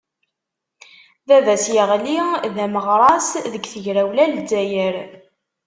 Baba-s, 1.27 1.65
yeɣli 1.75 2.19
d 2.55 2.57
ameɣras 2.65 3.27
deg 3.51 3.63
tegrawla 3.67 4.23
n 4.27 4.31
Lezzayer. 4.37 4.95